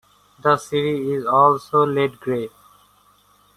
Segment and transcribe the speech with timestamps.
[0.41, 2.49] The cere is also lead grey.